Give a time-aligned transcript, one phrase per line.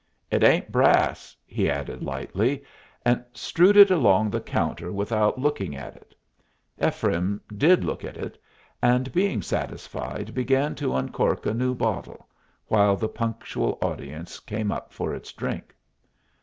[0.31, 2.63] "It ain't brass," he added, lightly,
[3.05, 6.15] and strewed it along the counter without looking at it.
[6.83, 8.41] Ephraim did look at it,
[8.81, 12.27] and, being satisfied, began to uncork a new bottle,
[12.65, 15.75] while the punctual audience came up for its drink.